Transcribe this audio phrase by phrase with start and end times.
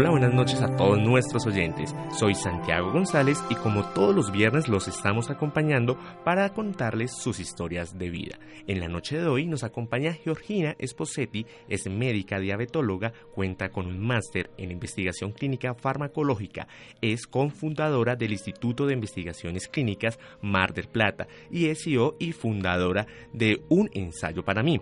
[0.00, 1.92] Hola, buenas noches a todos nuestros oyentes.
[2.16, 7.98] Soy Santiago González y como todos los viernes los estamos acompañando para contarles sus historias
[7.98, 8.38] de vida.
[8.68, 13.98] En la noche de hoy nos acompaña Georgina Esposetti, es médica diabetóloga, cuenta con un
[13.98, 16.68] máster en investigación clínica farmacológica,
[17.02, 23.08] es cofundadora del Instituto de Investigaciones Clínicas Mar del Plata y es CEO y fundadora
[23.32, 24.80] de Un Ensayo para mí.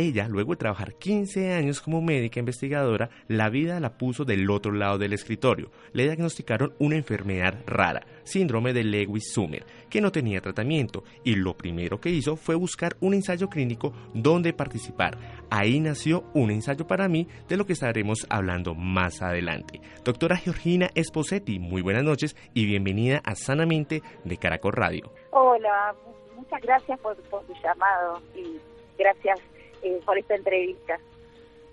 [0.00, 4.70] Ella, luego de trabajar 15 años como médica investigadora, la vida la puso del otro
[4.70, 5.72] lado del escritorio.
[5.92, 12.00] Le diagnosticaron una enfermedad rara, síndrome de Lewis-Sumer, que no tenía tratamiento, y lo primero
[12.00, 15.18] que hizo fue buscar un ensayo clínico donde participar.
[15.50, 19.80] Ahí nació un ensayo para mí, de lo que estaremos hablando más adelante.
[20.04, 25.12] Doctora Georgina Esposetti, muy buenas noches y bienvenida a Sanamente de Caracol Radio.
[25.32, 25.92] Hola,
[26.36, 28.60] muchas gracias por, por tu llamado y
[28.96, 29.40] gracias
[29.82, 30.98] eh, por esta entrevista.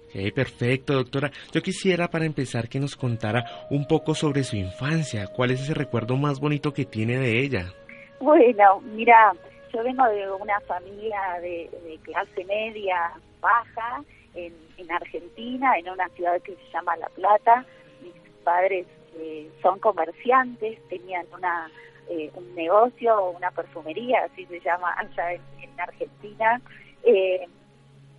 [0.10, 1.30] Okay, perfecto, doctora.
[1.52, 5.28] Yo quisiera para empezar que nos contara un poco sobre su infancia.
[5.28, 7.74] ¿Cuál es ese recuerdo más bonito que tiene de ella?
[8.20, 9.34] Bueno, mira,
[9.74, 11.70] yo vengo de una familia de,
[12.04, 14.04] clase media baja
[14.36, 17.66] en, en, Argentina, en una ciudad que se llama La Plata.
[18.02, 21.70] Mis padres eh, son comerciantes, tenían una
[22.08, 26.62] eh, un negocio, una perfumería, así se llama allá en, en Argentina.
[27.04, 27.48] Eh,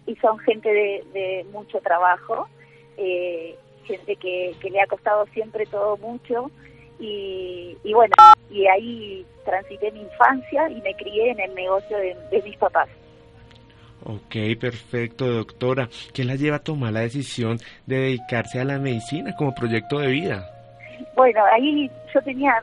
[0.07, 0.73] y son gente
[1.13, 2.49] de, mucho trabajo,
[2.97, 6.51] eh, gente que, le ha costado siempre todo mucho
[6.99, 8.15] y, bueno,
[8.51, 12.89] y ahí transité mi infancia y me crié en el negocio de, mis papás.
[14.05, 15.89] Ok, perfecto, doctora.
[16.15, 20.09] ¿Qué la lleva a tomar la decisión de dedicarse a la medicina como proyecto de
[20.09, 20.47] vida?
[21.17, 22.63] Bueno, ahí yo tenía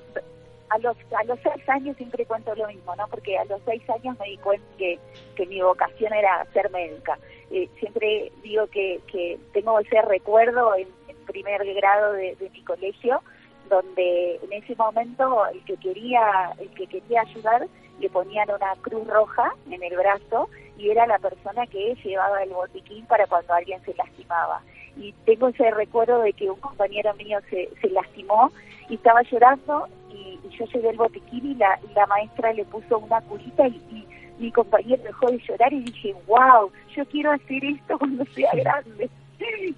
[0.73, 3.07] a los, a los seis años siempre cuento lo mismo, ¿no?
[3.07, 4.97] Porque a los seis años me di cuenta que,
[5.35, 7.17] que mi vocación era ser médica.
[7.53, 10.87] Eh, siempre digo que, que tengo ese recuerdo en,
[11.27, 13.21] primer grado de, mi colegio,
[13.69, 17.67] donde en ese momento el que quería, el que quería ayudar
[17.99, 22.49] le ponían una cruz roja en el brazo y era la persona que llevaba el
[22.49, 24.61] botiquín para cuando alguien se lastimaba.
[24.97, 28.51] Y tengo ese recuerdo de que un compañero mío se, se lastimó
[28.89, 33.21] y estaba llorando y, yo llevé el botiquín y la, la maestra le puso una
[33.21, 34.07] curita y,
[34.43, 39.09] mi compañero dejó de llorar y dije, wow, yo quiero hacer esto cuando sea grande.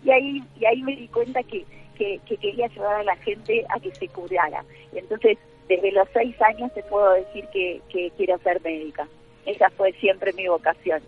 [0.04, 1.64] Y ahí, y ahí me di cuenta que,
[1.96, 4.64] que, quería ayudar a la gente a que se curara.
[4.94, 5.38] Entonces,
[5.70, 9.08] desde los seis años te puedo decir que, que quiero ser médica.
[9.46, 11.02] Esa fue siempre mi vocación.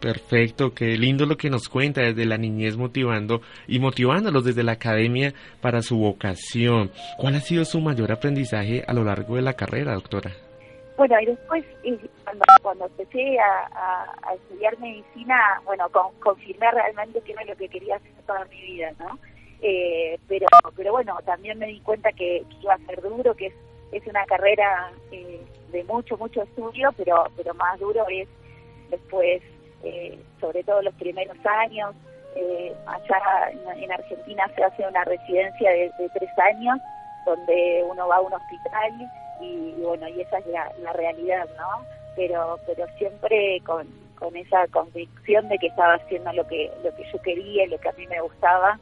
[0.00, 4.72] Perfecto, qué lindo lo que nos cuenta desde la niñez motivando y motivándolos desde la
[4.72, 6.90] academia para su vocación.
[7.18, 10.32] ¿Cuál ha sido su mayor aprendizaje a lo largo de la carrera, doctora?
[10.96, 11.64] Bueno, y después
[12.24, 15.88] cuando, cuando empecé a, estudiar medicina, bueno,
[16.20, 19.18] confirmé realmente que era lo que quería hacer toda mi vida, ¿no?
[19.60, 23.52] Eh, pero, pero bueno, también me di cuenta que, iba a ser duro, que
[23.92, 28.28] es, una carrera eh, de mucho, mucho estudio, pero, pero más duro es
[28.90, 29.42] después
[29.82, 31.94] eh, sobre todo los primeros años.
[32.34, 36.78] Eh, allá en, Argentina se hace una residencia de, tres años
[37.26, 39.10] donde uno va a un hospital
[39.42, 41.86] y, bueno, y esa es la, realidad, ¿no?
[42.16, 43.86] Pero, pero siempre con,
[44.18, 47.88] con esa convicción de que estaba haciendo lo que, lo que yo quería lo que
[47.88, 48.78] a mí me gustaba.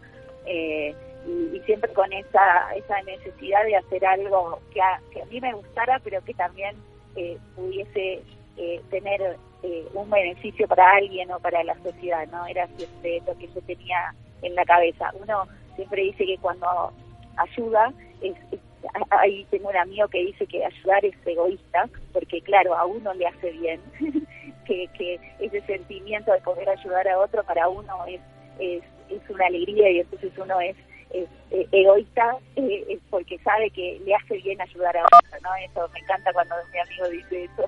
[0.47, 0.95] Eh,
[1.27, 5.53] y, siempre con esa, esa necesidad de hacer algo que a, que a mí me
[5.53, 6.77] gustara, pero que también
[7.17, 8.23] eh, pudiese
[8.57, 12.47] eh, tener eh, un beneficio para alguien o para la sociedad, ¿no?
[12.47, 15.11] Era siempre lo que yo tenía en la cabeza.
[15.21, 15.47] Uno
[15.77, 16.93] siempre dice que cuando
[17.37, 17.93] ayuda,
[18.23, 18.35] es,
[19.11, 23.27] ahí tengo un amigo que dice que ayudar es egoísta, porque claro, a uno le
[23.27, 23.81] hace bien,
[24.67, 28.21] que, que ese sentimiento de poder ayudar a otro para uno es,
[28.59, 28.83] es,
[29.29, 30.77] una alegría y entonces uno es
[31.11, 35.51] es, eh, egoísta eh, porque sabe que le hace bien ayudar a otro, ¿no?
[35.57, 37.65] Eso me encanta cuando mi amigo dice eso.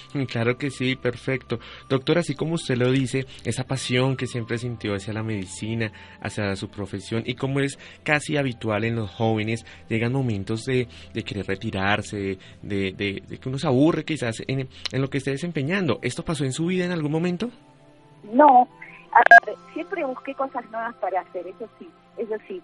[0.32, 1.58] Claro que sí, perfecto.
[1.88, 6.54] Doctor, así como usted lo dice, esa pasión que siempre sintió hacia la medicina, hacia
[6.56, 10.88] su profesión, y como es casi habitual en los jóvenes, llegan momentos de,
[11.24, 15.98] querer retirarse, de, que uno se aburre quizás en, lo que esté desempeñando.
[16.02, 17.50] ¿Esto pasó en su vida en algún momento?
[18.32, 18.68] No,
[19.74, 22.62] siempre busqué cosas nuevas para hacer, eso sí, eso sí.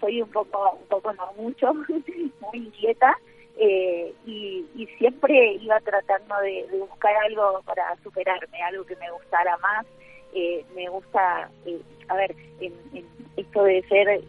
[0.00, 3.16] soy un poco, un poco no mucho, muy inquieta,
[3.62, 4.64] eh, y,
[4.96, 9.86] siempre iba tratando de, buscar algo para superarme, algo que me gustara más.
[10.34, 12.72] Eh, me gusta, eh, a ver, en,
[13.36, 14.22] esto de ser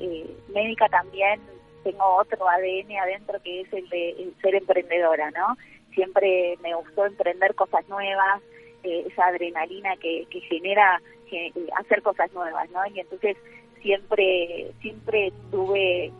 [0.54, 1.40] médica también
[1.84, 5.58] tengo otro ADN adentro que es el de ser emprendedora, ¿no?
[5.94, 8.42] Siempre me gustó emprender cosas nuevas,
[8.84, 11.02] esa adrenalina que, que genera
[11.78, 12.86] hacer cosas nuevas, ¿no?
[12.94, 13.38] Y entonces
[13.82, 16.12] siempre, siempre tuve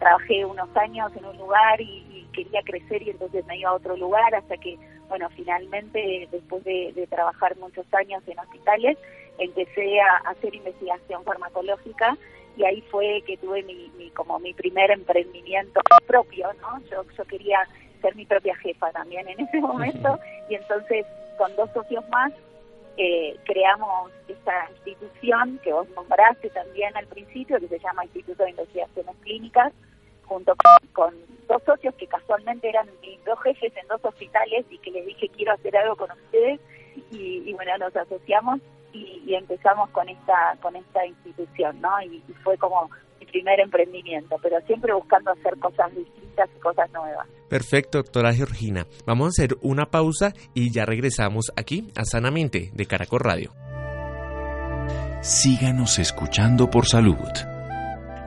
[0.00, 3.96] trabajé unos años en un lugar y, quería crecer y entonces me iba a otro
[3.96, 8.96] lugar hasta que, bueno, finalmente después de, trabajar muchos años en hospitales,
[9.38, 12.16] empecé a, hacer investigación farmacológica
[12.56, 16.80] y ahí fue que tuve mi, como mi primer emprendimiento propio, ¿no?
[16.88, 17.66] Yo, yo quería
[18.00, 20.18] ser mi propia jefa también en ese momento
[20.48, 21.04] y entonces
[21.36, 22.32] con dos socios más
[22.96, 28.50] eh, creamos esta institución que vos nombraste también al principio, que se llama Instituto de
[28.50, 29.72] Investigaciones Clínicas,
[30.30, 30.54] junto
[30.94, 31.12] con,
[31.48, 35.28] dos socios que casualmente eran mis dos jefes en dos hospitales y que les dije
[35.36, 36.60] quiero hacer algo con ustedes
[37.10, 38.60] y, bueno nos asociamos
[38.92, 42.88] y, empezamos con esta con esta institución no y, fue como
[43.18, 47.26] mi primer emprendimiento pero siempre buscando hacer cosas distintas y cosas nuevas.
[47.48, 48.86] Perfecto doctora Georgina.
[49.04, 53.50] Vamos a hacer una pausa y ya regresamos aquí a Sanamente de Caracol Radio.
[55.20, 57.59] Síganos escuchando por salud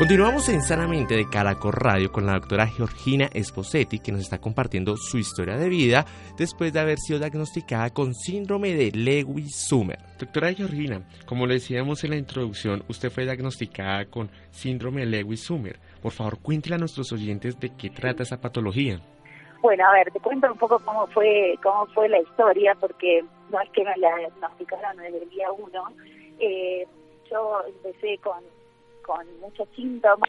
[0.00, 4.96] Continuamos en Sanamente de Caracol Radio con la doctora Georgina Esposetti, que nos está compartiendo
[4.96, 6.06] su historia de vida
[6.38, 9.98] después de haber sido diagnosticada con síndrome de Lewis-Summer.
[10.18, 15.78] Doctora Georgina, como le decíamos en la introducción, usted fue diagnosticada con síndrome de Lewis-Summer.
[16.00, 18.98] Por favor, cuéntele a nuestros oyentes de qué trata esa patología.
[19.60, 23.60] Bueno, a ver, te cuento un poco cómo fue cómo fue la historia, porque no
[23.60, 25.84] es que me la diagnosticaron desde el día uno.
[26.38, 26.86] Eh,
[27.30, 28.42] yo empecé con
[29.10, 30.28] con muchos síntomas,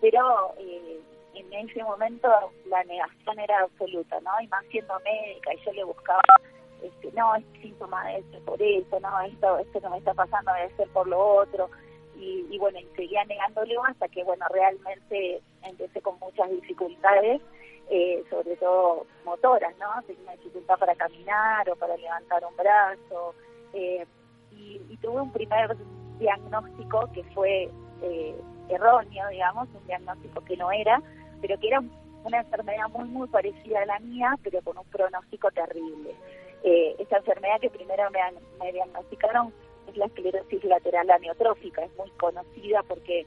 [0.00, 1.00] pero eh,
[1.34, 2.28] en ese momento
[2.66, 4.32] la negación era absoluta, ¿no?
[4.42, 6.22] Y más siendo médica, y yo le buscaba,
[6.82, 10.52] este, no, es síntoma de esto, por eso, no, esto, esto que me está pasando
[10.54, 11.70] debe ser por lo otro.
[12.16, 17.40] Y, y bueno, y seguía negándole hasta que, bueno, realmente empecé con muchas dificultades,
[17.90, 20.02] eh, sobre todo motoras, ¿no?
[20.02, 23.34] Tenía dificultad para caminar o para levantar un brazo.
[23.72, 24.04] Eh,
[24.52, 25.76] y tuve un primer
[26.18, 27.70] diagnóstico que fue
[28.02, 28.34] eh,
[28.68, 31.02] erróneo, digamos, un diagnóstico que no era,
[31.40, 31.82] pero que era
[32.24, 36.14] una enfermedad muy, muy parecida a la mía, pero con un pronóstico terrible.
[36.62, 39.52] Eh, esta enfermedad que primero me, diagnosticaron
[39.88, 43.26] es la esclerosis lateral amiotrófica, es muy conocida porque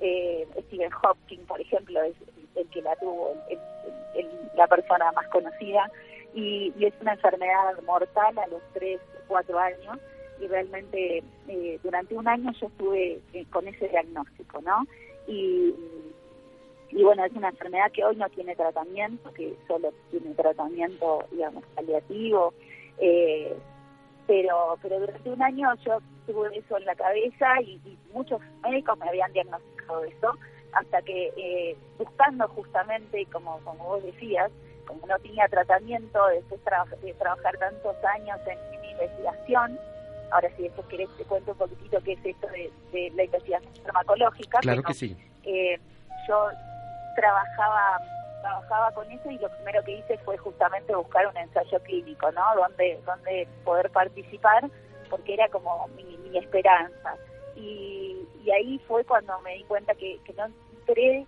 [0.00, 2.14] eh, Stephen Hopkins, por ejemplo, es
[2.56, 3.34] el que la tuvo,
[4.56, 5.90] la persona más conocida,
[6.34, 9.98] y, y, es una enfermedad mortal a los 3, 4 años,
[10.42, 14.86] y realmente eh, durante un año yo estuve eh, con ese diagnóstico, ¿no?
[15.28, 15.72] Y,
[16.90, 21.64] y bueno, es una enfermedad que hoy no tiene tratamiento, que solo tiene tratamiento, digamos,
[21.76, 22.52] paliativo,
[22.98, 23.56] eh,
[24.26, 27.80] pero, pero durante un año yo tuve eso en la cabeza y,
[28.12, 30.34] muchos médicos me habían diagnosticado eso,
[30.74, 34.50] hasta que buscando justamente, como, como vos decías,
[34.86, 36.60] como no tenía tratamiento, después
[37.00, 39.78] de trabajar tantos años en mi investigación,
[40.32, 44.60] Ahora, si después querés, te cuento un poquitito qué es esto de, la investigación farmacológica.
[44.60, 45.16] Claro que sí.
[45.44, 45.78] Eh,
[46.26, 46.48] yo
[47.16, 48.00] trabajaba
[48.42, 52.42] trabajaba con eso y lo primero que hice fue justamente buscar un ensayo clínico, ¿no?
[52.56, 54.68] Donde, donde poder participar,
[55.08, 57.16] porque era como mi, esperanza.
[57.54, 61.26] Y, ahí fue cuando me di cuenta que, que no encontré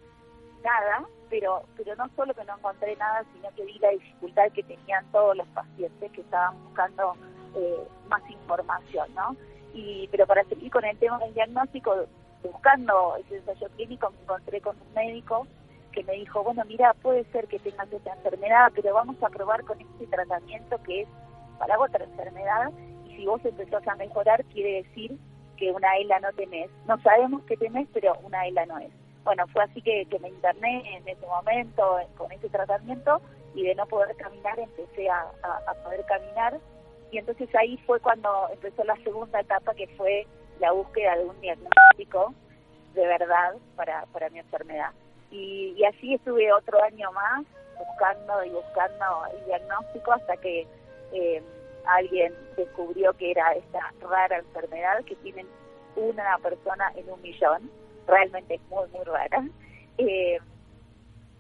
[0.65, 4.63] nada, pero, pero no solo que no encontré nada, sino que vi la dificultad que
[4.65, 7.15] tenían todos los pacientes que estaban buscando
[7.57, 9.37] eh, más información, ¿no?
[9.73, 12.07] Y, pero para seguir con el tema del diagnóstico,
[12.43, 15.47] buscando ese ensayo clínico, me encontré con un médico
[15.93, 19.65] que me dijo, bueno, mira, puede ser que tengas esta enfermedad, pero vamos a probar
[19.65, 21.09] con este tratamiento que es
[21.59, 22.71] para otra enfermedad,
[23.07, 25.17] y si vos empezás a mejorar, quiere decir
[25.57, 26.69] que una ELA no tenés.
[26.87, 28.91] No sabemos qué tenés, pero una ELA no es.
[29.25, 33.23] Bueno, fue así que, me interné en ese momento con ese tratamiento
[33.55, 35.31] y de no poder caminar empecé a
[35.85, 36.59] poder caminar
[37.15, 40.27] y entonces ahí fue cuando empezó la segunda etapa que fue
[40.59, 42.35] la búsqueda de un diagnóstico
[42.93, 44.91] de verdad para, para mi enfermedad.
[45.31, 47.45] Y, así estuve otro año más
[47.79, 50.67] buscando y buscando el diagnóstico hasta que
[51.13, 51.41] eh,
[51.87, 55.47] alguien descubrió que era esta rara enfermedad que tienen
[55.95, 57.71] una persona en un millón,
[58.09, 59.45] realmente es muy, muy rara.
[59.99, 60.41] Eh,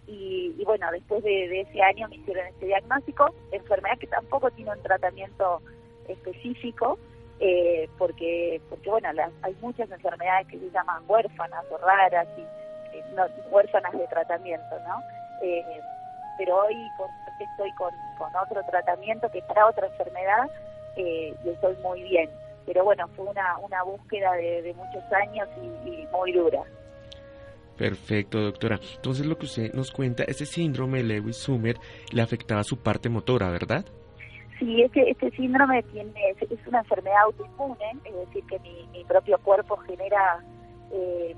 [0.07, 4.83] y, bueno, después de, ese año me hicieron este diagnóstico, enfermedad que tampoco tiene un
[4.83, 5.63] tratamiento
[6.09, 6.99] específico,
[7.41, 9.09] eh, porque, porque bueno,
[9.43, 15.03] hay muchas enfermedades que se llaman huérfanas o raras, y no, huérfanas de tratamiento, ¿no?
[16.39, 16.75] pero hoy
[17.41, 17.93] estoy con,
[18.43, 20.49] otro tratamiento que para otra enfermedad
[20.97, 22.31] eh, y estoy muy bien.
[22.67, 26.63] Pero bueno, fue una, una búsqueda de, muchos años y, muy dura.
[27.77, 28.79] Perfecto, doctora.
[28.97, 31.77] Entonces lo que usted nos cuenta, ese síndrome Lewis-Sumer
[32.13, 33.85] le afectaba su parte motora, ¿verdad?
[34.59, 40.43] Sí, este, síndrome tiene, es, una enfermedad autoinmune, es decir, que mi, propio cuerpo genera
[40.93, 41.35] eh,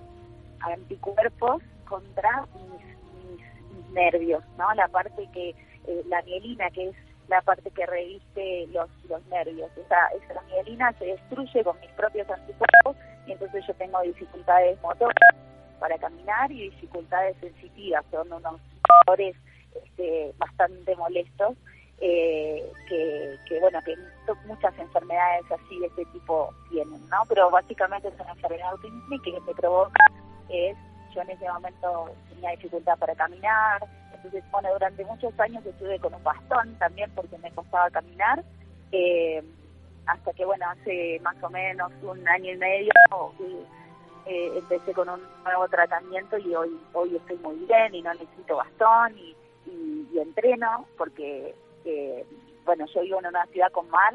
[0.61, 3.33] anticuerpos contra mis,
[3.75, 4.73] mis, nervios, ¿no?
[4.75, 6.97] La parte que eh, la mielina, que es
[7.29, 9.71] la parte que reviste los, los nervios.
[9.77, 15.35] Esa, esa mielina se destruye con mis propios anticuerpos y entonces yo tengo dificultades motoras
[15.79, 18.61] para caminar y dificultades sensitivas, son unos
[19.07, 19.37] dolores
[19.85, 21.57] este, bastante molestos
[22.01, 23.95] eh, que, que, bueno que
[24.47, 27.23] muchas enfermedades así de este tipo tienen, ¿no?
[27.29, 30.05] Pero básicamente es una enfermedad autoinmune que me provoca
[30.49, 30.77] es
[31.15, 33.81] yo en ese momento tenía dificultad para caminar,
[34.27, 38.43] entonces, bueno, durante muchos años estuve con un bastón también porque me costaba caminar,
[38.93, 39.43] eh,
[40.07, 42.93] hasta que, bueno, hace más o menos un año y medio
[44.27, 48.57] eh, empecé con un nuevo tratamiento y hoy hoy estoy muy bien y no necesito
[48.57, 49.35] bastón y,
[50.17, 51.55] entreno porque,
[51.85, 52.25] eh,
[52.65, 54.15] bueno, yo vivo en una ciudad con mar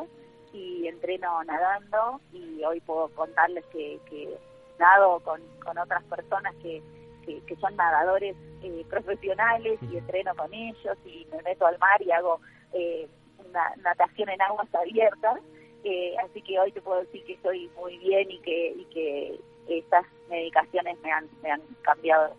[0.51, 4.35] y entreno nadando y hoy puedo contarles que, que
[4.79, 6.81] nado con, con otras personas que
[7.21, 12.11] que, son nadadores eh, profesionales y entreno con ellos y me meto al mar y
[12.11, 12.39] hago
[12.73, 13.07] eh,
[13.47, 15.39] una natación en aguas abiertas.
[15.83, 19.39] Eh, así que hoy te puedo decir que estoy muy bien y que, y que
[19.67, 22.35] estas medicaciones me han, me han cambiado.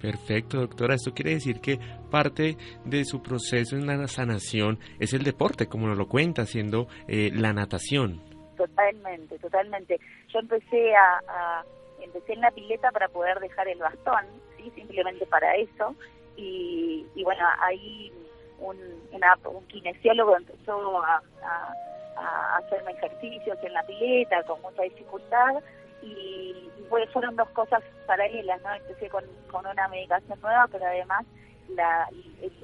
[0.00, 0.94] Perfecto, doctora.
[0.94, 1.78] Esto quiere decir que
[2.10, 6.86] parte de su proceso en la sanación es el deporte, como nos lo cuenta, haciendo
[7.08, 8.22] la natación.
[8.58, 9.98] Totalmente, totalmente.
[10.28, 11.64] Yo empecé a
[12.06, 14.24] empecé en la pileta para poder dejar el bastón,
[14.56, 14.70] ¿sí?
[14.74, 15.94] simplemente para eso.
[16.36, 18.12] Y, bueno, ahí
[18.58, 18.76] un,
[19.44, 21.22] un kinesiólogo empezó a,
[22.56, 25.56] hacerme ejercicios en la pileta con mucha dificultad
[26.06, 26.70] y,
[27.12, 28.72] fueron dos cosas paralelas, ¿no?
[28.74, 31.26] Empecé con, una medicación nueva, pero además
[31.68, 32.08] la,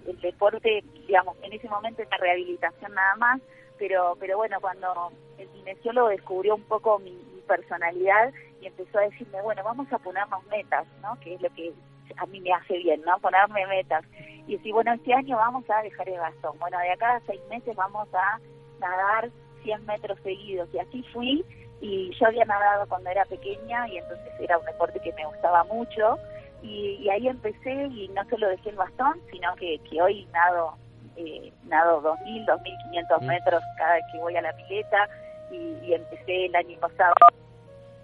[0.07, 3.41] el, deporte, digamos, en ese momento la rehabilitación nada más,
[3.79, 9.43] pero pero bueno, cuando el kinesiólogo descubrió un poco mi, personalidad y empezó a decirme,
[9.43, 11.19] bueno, vamos a ponernos metas, ¿no?
[11.21, 11.73] Que es lo que
[12.17, 13.19] a mí me hace bien, ¿no?
[13.19, 14.05] Ponerme metas.
[14.47, 16.59] Y decir, bueno, este año vamos a dejar el bastón.
[16.59, 18.41] Bueno, de acá a seis meses vamos a
[18.81, 19.31] nadar
[19.63, 20.69] 100 metros seguidos.
[20.73, 21.45] Y así fui.
[21.83, 25.65] Y yo había nadado cuando era pequeña y entonces era un deporte que me gustaba
[25.65, 26.17] mucho.
[26.63, 30.79] Y, ahí empecé y no solo dejé el bastón, sino que, que hoy nado
[31.17, 33.27] eh, nado 2.000, 2.500 mm.
[33.27, 35.09] metros cada vez que voy a la pileta
[35.51, 37.15] y, empecé el año pasado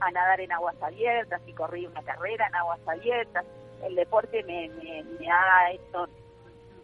[0.01, 3.45] a nadar en aguas abiertas y corrí una carrera en aguas abiertas.
[3.83, 6.07] El deporte me, me, ha hecho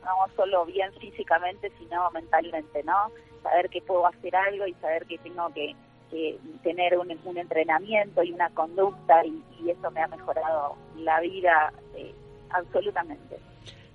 [0.02, 3.10] no solo bien físicamente, sino mentalmente, ¿no?
[3.42, 5.74] Saber que puedo hacer algo y saber que tengo que,
[6.62, 12.14] tener un, un, entrenamiento y una conducta y, eso me ha mejorado la vida eh,
[12.50, 13.38] absolutamente.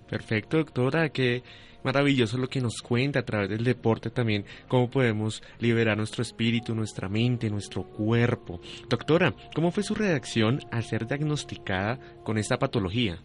[0.09, 1.43] Perfecto, doctora, que
[1.83, 6.75] maravilloso lo que nos cuenta a través del deporte también, cómo podemos liberar nuestro espíritu,
[6.75, 8.59] nuestra mente, nuestro cuerpo.
[8.87, 13.19] Doctora, ¿cómo fue su reacción al ser diagnosticada con esta patología?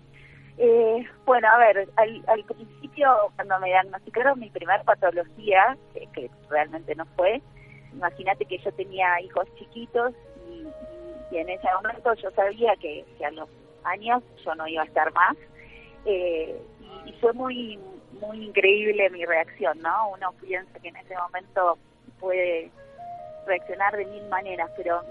[0.56, 7.04] Eh, bueno, a ver, al, principio cuando me diagnosticaron mi primer patología, que, realmente no
[7.16, 7.42] fue,
[7.94, 10.12] imagínate que yo tenía hijos chiquitos
[10.50, 10.66] y,
[11.36, 13.48] en ese momento yo sabía que, a los
[13.82, 15.36] años yo no iba a estar más.
[16.04, 16.60] Eh,
[17.06, 17.78] y, fue muy
[18.20, 20.10] muy increíble mi reacción, ¿no?
[20.10, 21.76] Uno piensa que en ese momento
[22.20, 22.70] puede
[23.46, 25.02] reaccionar de mil maneras, pero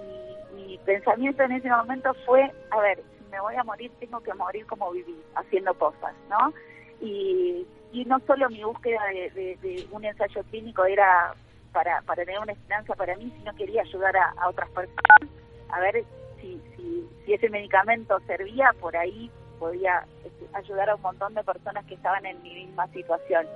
[0.55, 4.33] mi, pensamiento en ese momento fue, a ver, si me voy a morir, tengo que
[4.33, 6.53] morir como viví, haciendo cosas, ¿no?
[7.01, 11.35] Y, y no solo mi búsqueda de, un ensayo clínico era
[11.73, 15.35] para, para tener una esperanza para mí, sino quería ayudar a, otras personas,
[15.69, 16.03] a ver
[16.39, 21.83] si, si, ese medicamento servía, por ahí podía este, ayudar a un montón de personas
[21.85, 23.47] que estaban en mi misma situación.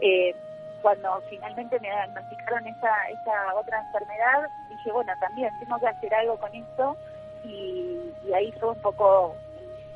[0.00, 0.34] Eh,
[0.82, 6.36] cuando finalmente me diagnosticaron esa, esa otra enfermedad, dije, bueno, también tengo que hacer algo
[6.38, 6.96] con esto
[7.44, 9.34] y, ahí fue un poco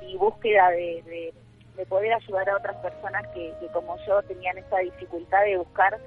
[0.00, 1.32] mi búsqueda de,
[1.76, 5.98] de, poder ayudar a otras personas que, como yo tenían esa dificultad de buscar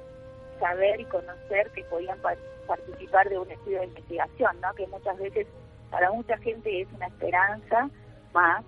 [0.60, 2.20] saber y conocer que podían
[2.68, 4.74] participar de un estudio de investigación, ¿no?
[4.76, 5.48] que muchas veces
[5.90, 7.90] para mucha gente es una esperanza
[8.34, 8.64] más.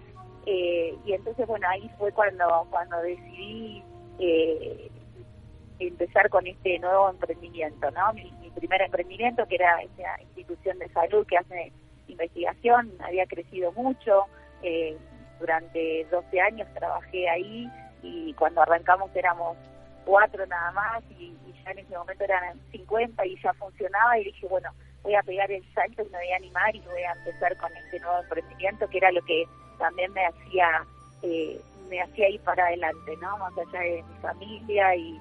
[0.45, 3.83] Eh, y entonces, bueno, ahí fue cuando, cuando decidí
[4.19, 4.89] eh,
[5.79, 8.13] empezar con este nuevo emprendimiento, ¿no?
[8.13, 11.71] Mi, primer emprendimiento, que era esa institución de salud que hace
[12.07, 14.25] investigación, había crecido mucho.
[14.61, 14.97] Eh,
[15.39, 17.67] durante 12 años trabajé ahí
[18.03, 19.57] y cuando arrancamos éramos
[20.05, 24.47] cuatro nada más y, ya en ese momento eran 50 y ya funcionaba y dije,
[24.47, 24.69] bueno,
[25.03, 27.71] voy a pegar el salto y me voy a animar y voy a empezar con
[27.75, 29.45] este nuevo emprendimiento que era lo que
[29.77, 30.85] también me hacía
[31.21, 33.37] eh, me hacía ir para adelante, ¿no?
[33.37, 35.19] Más allá de mi familia y,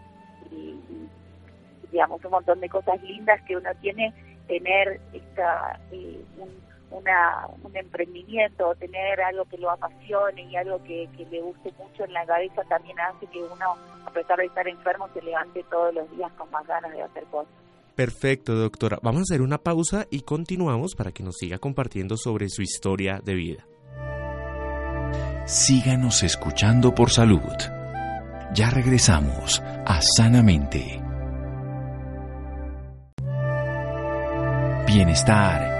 [1.91, 4.15] digamos un montón de cosas lindas que uno tiene,
[4.47, 6.49] tener esta eh, un,
[6.91, 11.73] una, un emprendimiento o tener algo que lo apasione y algo que, que, le guste
[11.79, 15.65] mucho en la cabeza también hace que uno, a pesar de estar enfermo, se levante
[15.71, 17.53] todos los días con más ganas de hacer cosas.
[17.95, 18.99] Perfecto, doctora.
[19.03, 23.21] Vamos a hacer una pausa y continuamos para que nos siga compartiendo sobre su historia
[23.23, 23.67] de vida.
[25.47, 27.41] Síganos escuchando por salud.
[28.55, 31.03] Ya regresamos a Sanamente.
[34.87, 35.80] Bienestar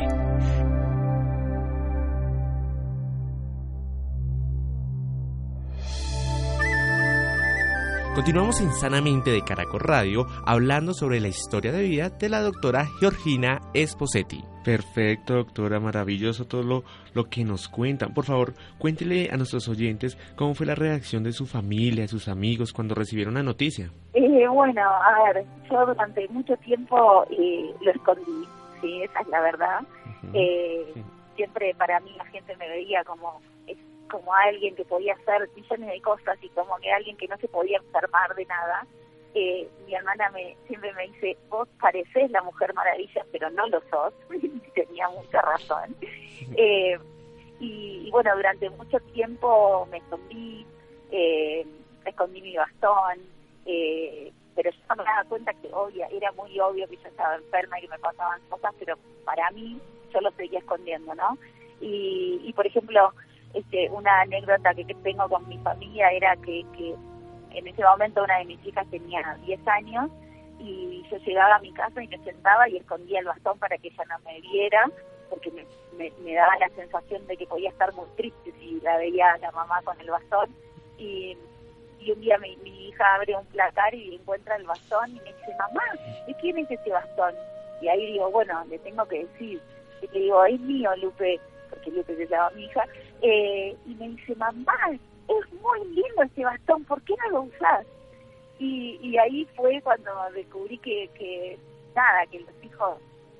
[8.13, 13.61] Continuamos insanamente de Caracol Radio hablando sobre la historia de vida de la doctora Georgina
[13.73, 14.43] Esposetti.
[14.65, 18.13] Perfecto, doctora, maravilloso todo lo, lo que nos cuentan.
[18.13, 22.27] Por favor, cuéntele a nuestros oyentes cómo fue la reacción de su familia, de sus
[22.27, 23.89] amigos cuando recibieron la noticia.
[24.13, 28.45] Eh, bueno, a ver, yo durante mucho tiempo eh, lo escondí,
[28.81, 29.79] sí, esa es la verdad.
[30.33, 30.93] Eh,
[31.37, 33.41] siempre para mí la gente me veía como
[34.11, 37.47] como alguien que podía hacer millones de cosas y como que alguien que no se
[37.47, 38.85] podía enfermar de nada.
[39.33, 43.81] Eh, mi hermana me siempre me dice, vos pareces la Mujer Maravilla, pero no lo
[43.89, 44.13] sos.
[44.73, 45.95] tenía mucha razón.
[46.55, 46.97] Eh,
[47.59, 50.65] y, bueno, durante mucho tiempo me escondí,
[51.11, 51.65] eh,
[52.05, 53.19] escondí mi bastón,
[53.65, 57.77] eh, pero yo me daba cuenta que obvia, era muy obvio que yo estaba enferma
[57.77, 59.79] y que me pasaban cosas, pero para mí
[60.11, 61.37] yo lo seguía escondiendo, ¿no?
[61.79, 63.13] Y, y por ejemplo,
[63.53, 66.95] este, una anécdota que, tengo con mi familia era que, que
[67.51, 70.09] en ese momento una de mis hijas tenía 10 años
[70.59, 73.87] y yo llegaba a mi casa y me sentaba y escondía el bastón para que
[73.87, 74.89] ella no me viera,
[75.29, 75.65] porque me,
[75.97, 79.81] me, daba la sensación de que podía estar muy triste si la veía la mamá
[79.83, 80.53] con el bastón.
[80.97, 81.35] Y,
[81.99, 85.33] y un día mi, mi hija abre un placar y encuentra el bastón y me
[85.33, 85.83] dice, mamá,
[86.27, 87.33] ¿de quién es ese bastón?
[87.81, 89.59] Y ahí digo, bueno, le tengo que decir.
[90.01, 91.39] Y le digo, es mío, Lupe
[91.71, 92.85] porque Lupe se llama mi hija,
[93.21, 97.85] eh, y me dice, mamá, es muy lindo este bastón, ¿por qué no lo usás?
[98.59, 101.57] Y, y ahí fue cuando descubrí que, que,
[101.95, 102.97] nada, que los hijos,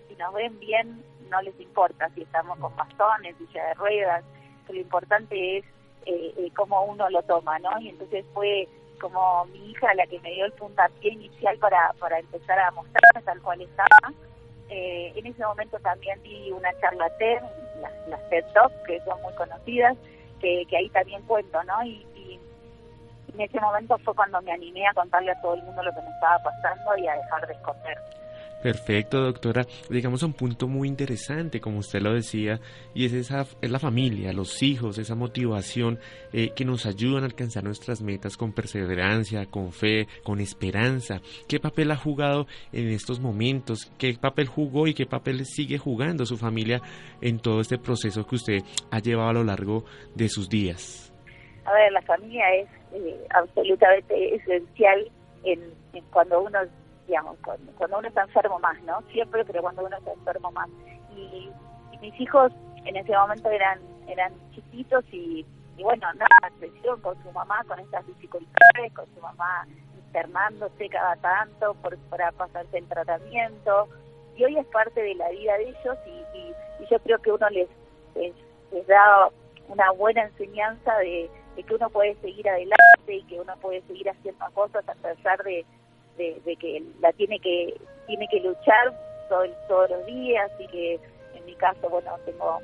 [0.08, 4.24] si nos ven bien, no les importa si estamos con bastones, silla de ruedas,
[4.70, 5.65] lo importante es
[6.06, 7.80] eh, eh, cómo uno lo toma, ¿no?
[7.80, 8.67] Y entonces fue
[9.00, 13.22] como mi hija la que me dio el puntapié inicial para, para empezar a mostrarme
[13.24, 14.13] tal cual estaba.
[14.70, 17.41] Eh, en ese momento también di una charla TED,
[17.82, 19.98] las, TED Talks, que son muy conocidas,
[20.39, 21.84] que, ahí también cuento, ¿no?
[21.84, 22.39] Y, y,
[23.34, 26.02] en ese momento fue cuando me animé a contarle a todo el mundo lo que
[26.02, 27.98] me estaba pasando y a dejar de esconder.
[28.62, 29.65] Perfecto, doctora.
[29.89, 32.60] Llegamos a un punto muy interesante, como usted lo decía,
[32.93, 35.97] y es esa es la familia, los hijos, esa motivación
[36.32, 41.21] eh, que nos ayudan a alcanzar nuestras metas con perseverancia, con fe, con esperanza.
[41.47, 43.91] ¿Qué papel ha jugado en estos momentos?
[43.97, 46.82] ¿Qué papel jugó y qué papel sigue jugando su familia
[47.19, 48.60] en todo este proceso que usted
[48.91, 51.12] ha llevado a lo largo de sus días?
[51.65, 55.10] A ver, la familia es eh, absolutamente esencial
[55.43, 55.60] en
[56.12, 56.60] cuando uno
[57.12, 59.02] digamos, cuando, uno está enfermo más, ¿no?
[59.12, 60.69] Siempre, pero cuando uno está enfermo más.
[61.13, 61.52] Y,
[62.00, 62.52] mis hijos
[62.86, 65.45] en ese momento eran eran chiquitos y,
[65.78, 69.67] bueno, nada, crecieron con su mamá con estas dificultades, con su mamá
[70.08, 73.88] internándose cada tanto por, para pasarse el tratamiento.
[74.36, 76.56] Y hoy es parte de la vida de ellos y, y,
[76.89, 77.69] yo creo que uno les,
[78.15, 79.30] les, da
[79.67, 84.10] una buena enseñanza de, de que uno puede seguir adelante y que uno puede seguir
[84.10, 85.65] haciendo cosas a pesar de,
[86.17, 88.93] de, que la tiene que tiene que luchar
[89.30, 91.00] todo, todos los días y que
[91.36, 92.60] en mi caso, bueno, tengo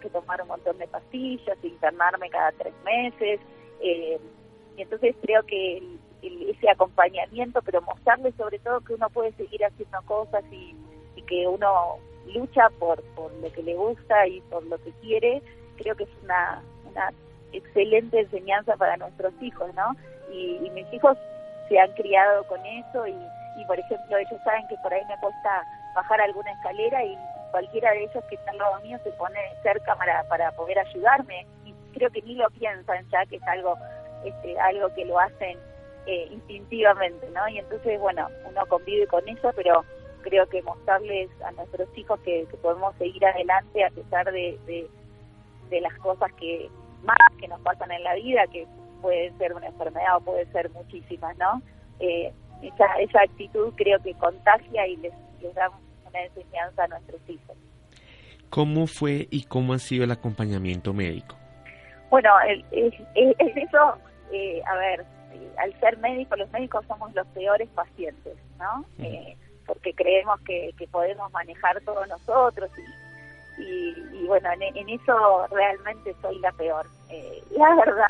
[0.00, 3.40] que tomar un montón de pastillas, internarme cada tres meses.
[3.80, 4.18] Eh,
[4.76, 5.82] y entonces creo que
[6.22, 10.76] ese acompañamiento, pero mostrarle sobre todo que uno puede seguir haciendo cosas y,
[11.26, 11.98] que uno
[12.34, 15.40] lucha por, por lo que le gusta y por lo que quiere,
[15.76, 16.60] creo que es una,
[16.90, 17.12] una
[17.52, 19.94] excelente enseñanza para nuestros hijos, ¿no?
[20.32, 21.16] Y, mis hijos
[21.70, 23.16] se han criado con eso y,
[23.56, 27.16] y, por ejemplo, ellos saben que por ahí me cuesta bajar alguna escalera y
[27.52, 31.46] cualquiera de ellos que está al lado mío se pone cerca para, para poder ayudarme
[31.64, 33.78] y creo que ni lo piensan ya que es algo
[34.24, 35.58] este, algo que lo hacen
[36.06, 37.48] eh, instintivamente, ¿no?
[37.48, 39.84] Y entonces, bueno, uno convive con eso, pero
[40.22, 44.58] creo que mostrarles a nuestros hijos que, podemos seguir adelante a pesar de,
[45.70, 46.68] de, las cosas que
[47.02, 48.66] más que nos pasan en la vida, que
[49.00, 51.62] puede ser una enfermedad o puede ser muchísimas, ¿no?
[51.98, 52.32] Eh,
[52.62, 55.70] esa, esa actitud creo que contagia y les, les da
[56.08, 57.56] una enseñanza a nuestros hijos.
[58.50, 61.36] ¿Cómo fue y cómo ha sido el acompañamiento médico?
[62.10, 63.94] Bueno, el, eso,
[64.32, 65.04] eh, a ver,
[65.58, 68.84] al ser médico, los médicos somos los peores pacientes, ¿no?
[68.98, 69.36] Eh,
[69.66, 72.68] porque creemos que, podemos manejar todos nosotros
[73.58, 76.86] y, y, bueno, en, eso realmente soy la peor.
[77.10, 78.06] Eh, la verdad,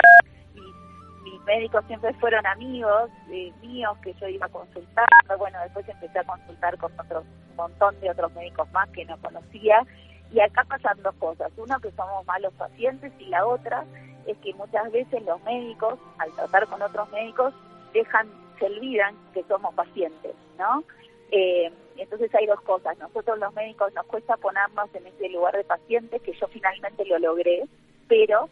[1.23, 5.07] mis, médicos siempre fueron amigos eh, míos que yo iba a consultar,
[5.37, 7.23] bueno, después empecé a consultar con otro
[7.55, 9.85] montón de otros médicos más que no conocía
[10.31, 13.85] y acá pasan dos cosas, uno que somos malos pacientes y la otra
[14.27, 17.53] es que muchas veces los médicos, al tratar con otros médicos,
[17.93, 18.29] dejan,
[18.59, 20.83] se olvidan que somos pacientes, ¿no?
[21.31, 22.97] Eh, entonces hay dos cosas.
[22.97, 27.19] Nosotros los médicos nos cuesta ponernos en ese lugar de paciente, que yo finalmente lo
[27.19, 27.65] logré,
[28.07, 28.49] pero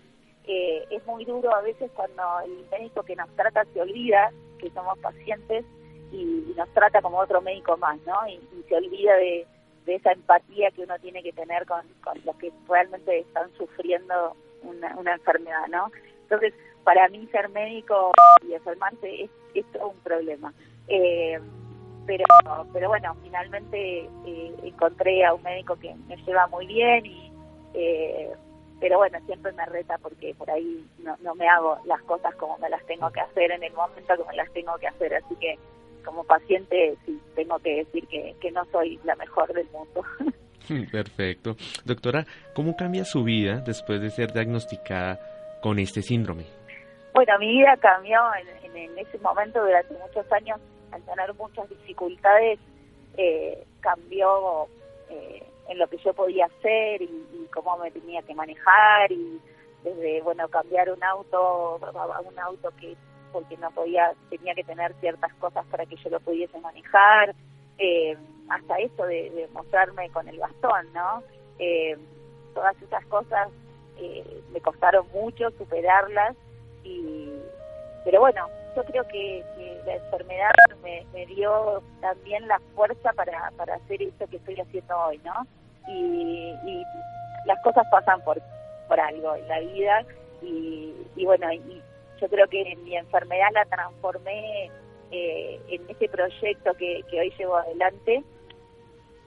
[0.51, 4.71] eh, es muy duro a veces cuando el médico que nos trata se olvida que
[4.71, 5.63] somos pacientes
[6.11, 8.15] y, nos trata como otro médico más, ¿no?
[8.27, 9.45] Y, se olvida de,
[9.85, 11.85] esa empatía que uno tiene que tener con,
[12.25, 15.91] los que realmente están sufriendo una, enfermedad, ¿no?
[16.23, 18.11] Entonces, para mí ser médico
[18.47, 20.51] y enfermante es, es todo un problema.
[20.87, 21.39] Eh,
[22.07, 22.25] pero
[22.73, 27.31] pero bueno, finalmente eh, encontré a un médico que me lleva muy bien y
[27.75, 28.31] eh,
[28.79, 32.57] pero bueno, siempre me reta porque por ahí no, no me hago las cosas como
[32.57, 35.35] me las tengo que hacer en el momento como me las tengo que hacer, así
[35.35, 35.57] que
[36.03, 40.03] como paciente sí tengo que decir que, que no soy la mejor del mundo.
[40.91, 41.55] Perfecto.
[41.83, 45.19] Doctora, ¿cómo cambia su vida después de ser diagnosticada
[45.61, 46.45] con este síndrome?
[47.13, 48.19] Bueno, mi vida cambió
[48.63, 50.59] en, en ese momento durante muchos años
[50.91, 52.59] al tener muchas dificultades,
[53.17, 54.67] eh, cambió
[55.09, 59.41] eh, en lo que yo podía hacer y, cómo me tenía que manejar y
[59.83, 62.95] desde, bueno, cambiar un auto a un auto que
[63.31, 67.35] porque no podía, tenía que tener ciertas cosas para que yo lo pudiese manejar,
[67.77, 68.15] eh,
[68.49, 71.23] hasta eso de, mostrarme con el bastón, ¿no?
[72.53, 73.49] todas esas cosas
[74.51, 76.35] me costaron mucho superarlas
[76.83, 77.29] y
[78.05, 79.43] pero bueno yo creo que,
[79.85, 80.51] la enfermedad
[80.83, 85.33] me, dio también la fuerza para, para hacer esto que estoy haciendo hoy, ¿no?
[85.89, 86.85] Y,
[87.45, 88.39] las cosas pasan por,
[88.87, 90.05] por algo en la vida
[90.41, 91.81] y, bueno, y
[92.19, 94.69] yo creo que mi enfermedad la transformé
[95.11, 98.23] eh, en este proyecto que, hoy llevo adelante,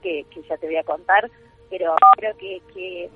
[0.01, 1.29] que, ya te voy a contar,
[1.69, 3.09] pero creo que, que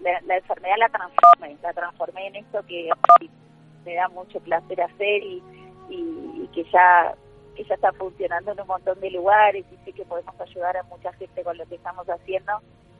[0.00, 2.90] la, enfermedad la transformé, la transformé en esto que
[3.84, 5.42] me da mucho placer hacer y,
[5.88, 7.14] y, que ya
[7.54, 10.82] que ya está funcionando en un montón de lugares y sé que podemos ayudar a
[10.84, 12.52] mucha gente con lo que estamos haciendo.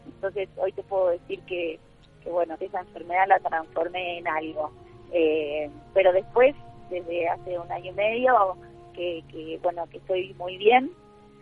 [0.06, 1.78] Entonces hoy te puedo decir que,
[2.22, 4.70] que bueno, que esa enfermedad la transformé en algo.
[5.12, 6.54] Eh, pero después,
[6.90, 8.56] desde hace un año y medio,
[8.94, 10.90] que, que bueno, que estoy muy bien,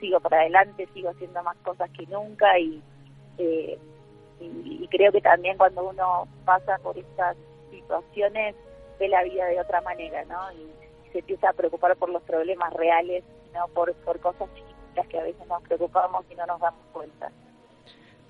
[0.00, 2.82] sigo para adelante, sigo haciendo más cosas que nunca y,
[3.38, 3.78] eh,
[4.40, 7.36] y, y creo que también cuando uno pasa por estas
[7.70, 8.54] situaciones
[8.98, 10.52] ve la vida de otra manera, ¿no?
[10.52, 10.70] Y,
[11.12, 15.24] se empieza a preocupar por los problemas reales, no por, por cosas chiquitas que a
[15.24, 17.32] veces nos preocupamos y no nos damos cuenta.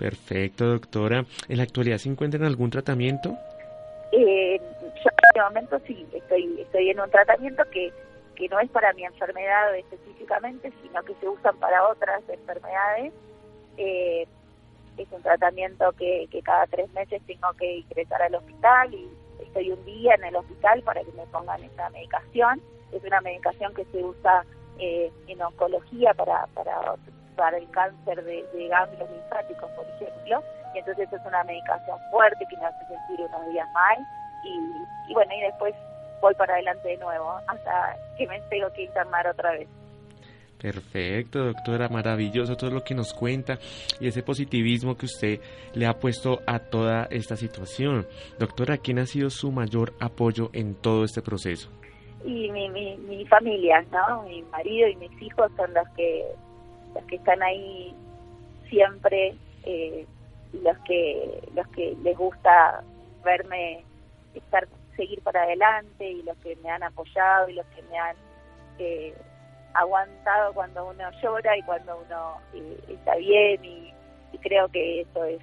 [0.00, 1.26] Perfecto, doctora.
[1.46, 3.36] ¿En la actualidad se encuentra en algún tratamiento?
[4.12, 7.92] Eh, yo en este momento sí, estoy, estoy en un tratamiento que,
[8.34, 13.12] que no es para mi enfermedad específicamente, sino que se usan para otras enfermedades.
[13.76, 14.26] Eh,
[14.96, 19.06] es un tratamiento que, que cada tres meses tengo que ingresar al hospital y
[19.42, 22.62] estoy un día en el hospital para que me pongan esa medicación.
[22.90, 24.46] Es una medicación que se usa
[24.78, 26.96] eh, en oncología para, para,
[27.40, 30.42] para el cáncer de, de ganglios linfáticos, por ejemplo.
[30.74, 33.96] Y entonces es una medicación fuerte que me hace sentir unos días mal.
[34.44, 35.74] Y, y bueno, y después
[36.20, 39.68] voy para adelante de nuevo hasta que me tengo que internar otra vez.
[40.60, 43.58] Perfecto, doctora, maravilloso todo lo que nos cuenta
[43.98, 45.40] y ese positivismo que usted
[45.72, 48.06] le ha puesto a toda esta situación.
[48.38, 51.70] Doctora, ¿quién ha sido su mayor apoyo en todo este proceso?
[52.22, 54.24] Y mi, mi, familia, ¿no?
[54.24, 56.26] Mi marido y mis hijos son los que,
[56.94, 57.94] los que están ahí
[58.68, 60.06] siempre, eh,
[60.52, 62.82] los que, los que les gusta
[63.24, 63.84] verme
[64.34, 68.16] estar seguir para adelante y los que me han apoyado y los que me han
[68.78, 69.14] eh,
[69.74, 73.92] aguantado cuando uno llora y cuando uno eh, está bien y,
[74.42, 75.40] creo que eso es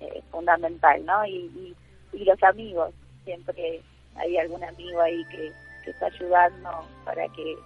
[0.00, 1.24] eh, fundamental, ¿no?
[1.24, 1.74] Y,
[2.12, 2.92] y, los amigos,
[3.24, 3.80] siempre
[4.16, 5.50] hay algún amigo ahí que,
[5.82, 6.70] que está ayudando
[7.06, 7.56] para que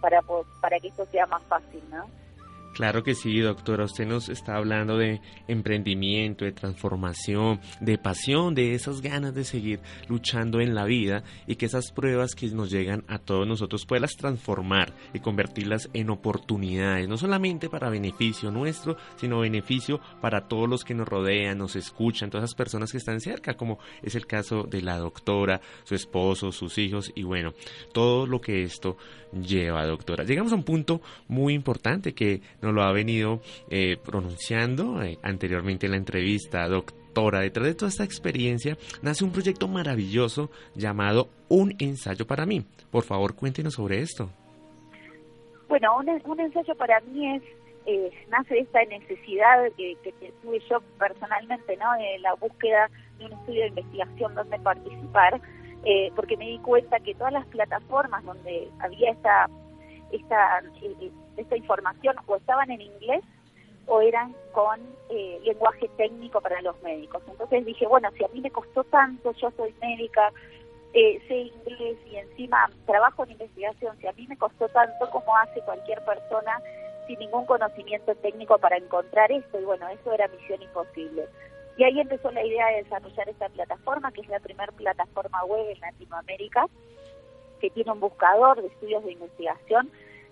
[0.00, 0.22] para
[0.62, 2.08] para que esto sea más fácil, ¿no?
[2.74, 3.84] Claro que sí, doctora.
[3.84, 9.80] Usted nos está hablando de emprendimiento, de transformación, de pasión, de esas ganas de seguir
[10.08, 14.16] luchando en la vida y que esas pruebas que nos llegan a todos nosotros puedas
[14.16, 20.84] transformar y convertirlas en oportunidades, no solamente para beneficio nuestro, sino beneficio para todos los
[20.84, 24.62] que nos rodean, nos escuchan, todas esas personas que están cerca, como es el caso
[24.62, 27.52] de la doctora, su esposo, sus hijos y bueno,
[27.92, 28.96] todo lo que esto
[29.32, 30.24] lleva, doctora.
[30.24, 35.86] Llegamos a un punto muy importante que nos lo ha venido eh, pronunciando eh, anteriormente
[35.86, 37.40] en la entrevista, doctora.
[37.40, 42.64] Detrás de toda esta experiencia nace un proyecto maravilloso llamado Un ensayo para mí.
[42.90, 44.30] Por favor, cuéntenos sobre esto.
[45.68, 47.42] Bueno, un, ensayo para mí es
[47.86, 51.92] eh, nace esta necesidad que, que, tuve yo personalmente, ¿no?
[51.94, 55.40] De la búsqueda de un estudio de investigación donde participar
[55.84, 59.48] eh, porque me di cuenta que todas las plataformas donde había esta,
[60.12, 63.22] esta, eh, esta información o estaban en inglés
[63.86, 67.22] o eran con eh, lenguaje técnico para los médicos.
[67.28, 70.32] Entonces dije, bueno, si a mí me costó tanto, yo soy médica,
[70.92, 75.60] sé inglés y encima trabajo en investigación, si a mí me costó tanto, ¿cómo hace
[75.62, 76.60] cualquier persona
[77.06, 79.60] sin ningún conocimiento técnico para encontrar esto?
[79.60, 81.26] Y bueno, eso era misión imposible.
[81.76, 85.66] Y ahí empezó la idea de desarrollar esta plataforma, que es la primera plataforma web
[85.70, 86.66] en Latinoamérica,
[87.60, 89.90] que tiene un buscador de estudios de investigación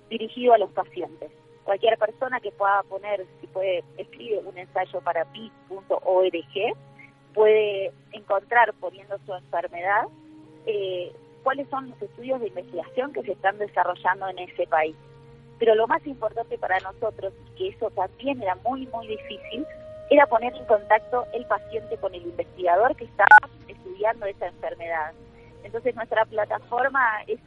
[0.09, 1.31] dirigido a los pacientes.
[1.65, 6.77] Cualquier persona que pueda poner, si puede, escribe un ensayo para pi.org,
[7.35, 10.07] puede encontrar, poniendo su enfermedad,
[10.67, 11.13] eh,
[11.43, 14.97] cuáles son los estudios de investigación que se están desarrollando en ese país.
[15.59, 19.67] Pero lo más importante para nosotros, y que eso también era muy, muy difícil,
[20.11, 25.13] era poner en contacto el paciente con el investigador que estaba estudiando esa enfermedad.
[25.65, 27.39] Entonces nuestra plataforma es,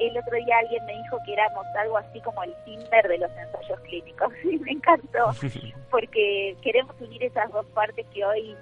[0.00, 3.30] el otro día alguien me dijo que éramos algo así como el Tinder de los
[3.30, 5.30] ensayos clínicos y me encantó
[5.90, 8.56] porque queremos unir esas dos partes que hoy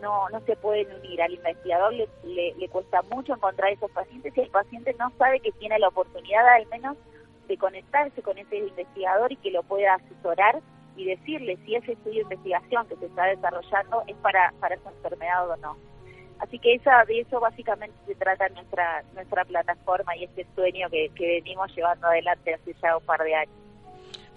[0.00, 1.20] no, no se pueden unir.
[1.22, 5.52] Al investigador le, le, cuesta mucho encontrar esos pacientes y el paciente no sabe que
[5.52, 6.96] tiene la oportunidad al menos
[7.48, 10.60] de conectarse con ese investigador y que lo pueda asesorar
[10.96, 14.90] y decirle si ese estudio de investigación que se está desarrollando es para, para esa
[14.90, 15.76] enfermedad o no.
[16.40, 21.10] Así que esa, de eso básicamente se trata nuestra, nuestra plataforma y este sueño que,
[21.14, 23.54] que venimos llevando adelante hace ya un par de años.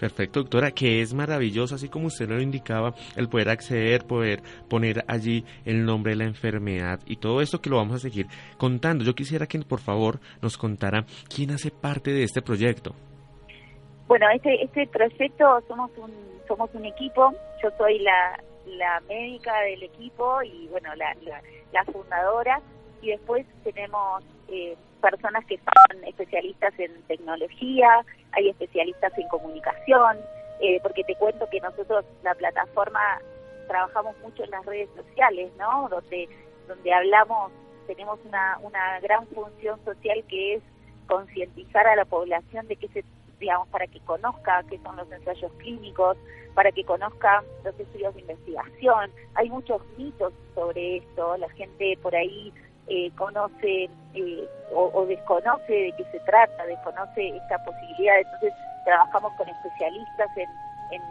[0.01, 5.05] Perfecto, doctora, que es maravilloso, así como usted lo indicaba, el poder acceder, poder poner
[5.07, 8.25] allí el nombre de la enfermedad y todo esto que lo vamos a seguir
[8.57, 9.03] contando.
[9.03, 12.95] Yo quisiera que por favor nos contara quién hace parte de este proyecto.
[14.07, 16.11] Bueno, este, este proyecto somos un,
[16.47, 21.39] somos un equipo, yo soy la, la médica del equipo y bueno, la, la,
[21.85, 22.61] fundadora
[23.01, 30.17] y después tenemos eh, personas que son especialistas en tecnología, hay especialistas en comunicación,
[30.59, 33.01] eh, porque te cuento que nosotros la plataforma
[33.67, 35.87] trabajamos mucho en las redes sociales, ¿no?
[35.89, 36.29] Donde,
[36.67, 37.51] donde hablamos,
[37.87, 40.63] tenemos una, una gran función social que es
[41.07, 43.03] concientizar a la población de que se
[43.41, 46.15] digamos, para que conozca qué son los ensayos clínicos,
[46.53, 49.11] para que conozca los estudios de investigación.
[49.35, 52.53] Hay muchos mitos sobre esto, la gente por ahí
[52.87, 58.19] eh, conoce eh, o, desconoce de qué se trata, desconoce esta posibilidad.
[58.19, 58.53] Entonces,
[58.85, 61.01] trabajamos con especialistas en,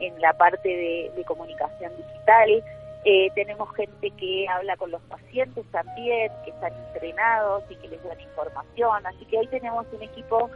[0.00, 2.64] en, la parte de, comunicación digital.
[3.04, 8.02] Eh, tenemos gente que habla con los pacientes también, que están entrenados y que les
[8.02, 9.06] dan información.
[9.06, 10.50] Así que ahí tenemos un equipo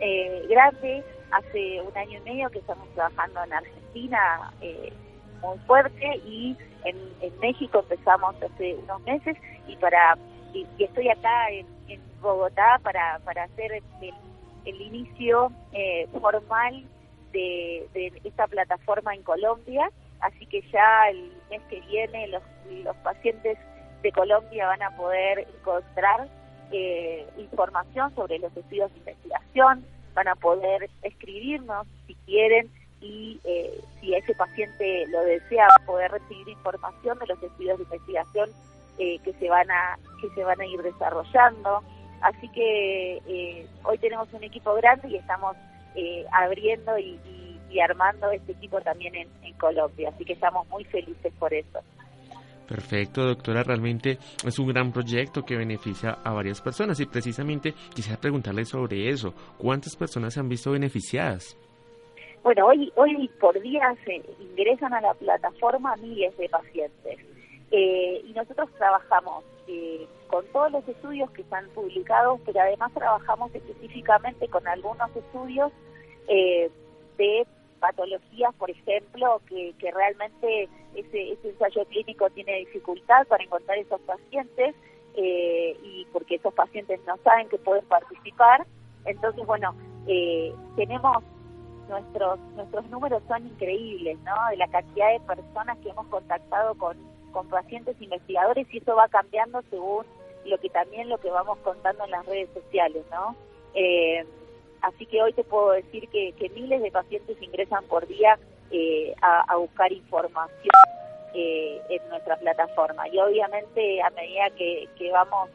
[0.00, 1.04] eh, grande.
[1.30, 4.92] Hace un año y medio que estamos trabajando en Argentina eh,
[5.42, 6.96] muy fuerte y en,
[7.40, 10.16] México empezamos hace unos meses y para
[10.52, 11.66] y, estoy acá en,
[12.20, 13.82] Bogotá para, para hacer
[14.64, 16.82] el, inicio eh, formal
[17.32, 17.86] de,
[18.24, 19.90] esta plataforma en Colombia.
[20.20, 22.42] Así que ya el mes que viene los,
[22.82, 23.58] los pacientes
[24.02, 26.28] de Colombia van a poder encontrar
[26.74, 29.84] eh, información sobre los estudios de investigación,
[30.14, 32.68] van a poder escribirnos si quieren
[33.00, 38.50] y eh, si ese paciente lo desea poder recibir información de los estudios de investigación
[38.98, 41.82] eh, que se van a que se van a ir desarrollando.
[42.22, 45.56] Así que eh, hoy tenemos un equipo grande y estamos
[46.32, 47.20] abriendo y,
[47.80, 50.10] armando este equipo también en, en Colombia.
[50.14, 51.80] Así que estamos muy felices por eso
[52.68, 53.62] Perfecto, doctora.
[53.62, 59.08] Realmente es un gran proyecto que beneficia a varias personas y precisamente quisiera preguntarle sobre
[59.08, 59.34] eso.
[59.58, 61.58] ¿Cuántas personas se han visto beneficiadas?
[62.42, 67.18] Bueno, hoy, hoy por día se ingresan a la plataforma miles de pacientes
[67.70, 73.54] eh, y nosotros trabajamos eh, con todos los estudios que están publicados, pero además trabajamos
[73.54, 75.72] específicamente con algunos estudios
[76.28, 76.70] eh,
[77.16, 77.46] de
[77.84, 84.00] patologías, por ejemplo, que, que realmente ese, ese, ensayo clínico tiene dificultad para encontrar esos
[84.00, 84.74] pacientes
[85.16, 88.66] eh, y porque esos pacientes no saben que pueden participar.
[89.04, 89.74] Entonces, bueno,
[90.06, 91.22] eh, tenemos
[91.90, 94.32] nuestros nuestros números son increíbles, ¿no?
[94.50, 96.96] De la cantidad de personas que hemos contactado con,
[97.32, 100.06] con pacientes investigadores y eso va cambiando según
[100.46, 103.36] lo que también lo que vamos contando en las redes sociales, ¿no?
[103.74, 104.24] Eh,
[104.84, 108.38] Así que hoy te puedo decir que, miles de pacientes ingresan por día
[108.70, 110.74] eh, a, buscar información
[111.34, 113.08] eh, en nuestra plataforma.
[113.08, 115.48] Y obviamente a medida que, vamos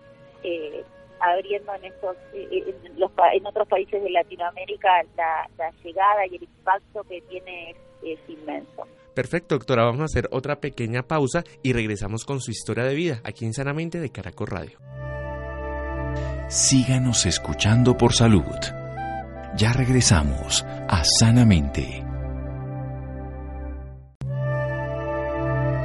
[0.43, 0.83] eh,
[1.19, 7.03] abriendo en estos en, los, en otros países de Latinoamérica, la, llegada y el impacto
[7.03, 8.87] que tiene es, inmenso.
[9.13, 9.83] Perfecto, doctora.
[9.83, 13.53] Vamos a hacer otra pequeña pausa y regresamos con su historia de vida aquí en
[13.53, 14.79] Sanamente de Caracol Radio.
[16.47, 18.78] Síganos escuchando por salud.
[19.55, 22.05] Ya regresamos a Sanamente.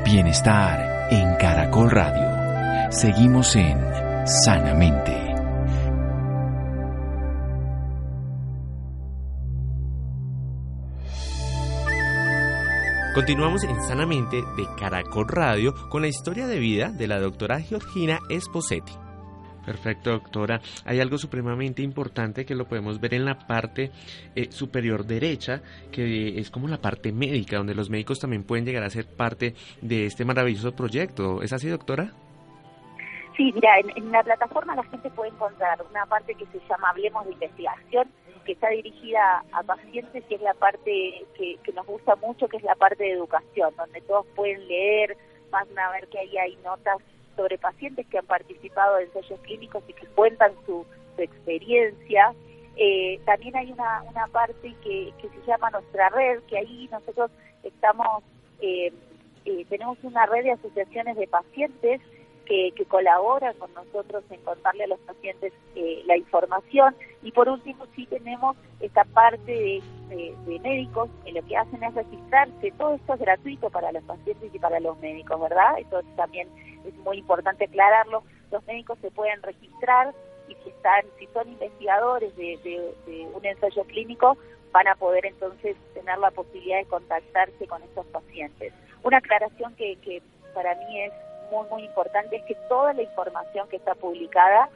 [0.05, 2.93] Bienestar en Caracol Radio.
[2.93, 3.79] Seguimos en
[4.27, 5.35] Sanamente.
[13.15, 18.19] Continuamos en Sanamente de Caracol Radio con la historia de vida de la doctora Georgina
[18.29, 19.04] Esposetti.
[19.65, 20.61] Perfecto, doctora.
[20.85, 23.91] Hay algo supremamente importante que lo podemos ver en la parte
[24.35, 28.83] eh, superior derecha, que es como la parte médica, donde los médicos también pueden llegar
[28.85, 31.43] a ser parte de este maravilloso proyecto.
[31.43, 32.13] ¿Es así, doctora?
[33.37, 37.25] Sí, mira, en, la plataforma la gente puede encontrar una parte que se llama Hablemos
[37.25, 38.09] de Investigación,
[38.45, 42.59] que está dirigida a pacientes, y es la parte que, que nos gusta mucho, que
[42.59, 45.17] es la parte de educación, donde todos pueden leer,
[45.51, 46.99] van a ver que ahí hay notas
[47.37, 50.85] sobre pacientes que han participado en ensayos clínicos y que cuentan su,
[51.17, 52.35] experiencia.
[52.77, 57.31] Eh, también hay una, una parte que, que se llama nuestra red, que ahí nosotros
[57.63, 58.25] estamos,
[58.61, 58.93] eh,
[59.45, 62.01] eh, tenemos una red de asociaciones de pacientes
[62.45, 66.95] que, que colaboran con nosotros en contarle a los pacientes eh, la información.
[67.23, 69.83] Y por último, sí tenemos esta parte de,
[70.47, 72.73] médicos que lo que hacen es registrarse.
[72.79, 75.79] Todo esto es gratuito para los pacientes y para los médicos, ¿verdad?
[75.79, 76.49] Eso también
[76.87, 78.23] es muy importante aclararlo.
[78.51, 80.15] Los médicos se pueden registrar
[80.49, 82.95] y si están, si son investigadores de,
[83.35, 84.37] un ensayo clínico,
[84.73, 88.73] van a poder entonces tener la posibilidad de contactarse con estos pacientes.
[89.03, 90.23] Una aclaración que, que
[90.55, 91.13] para mí es
[91.51, 94.69] muy, muy importante es que toda la información que está publicada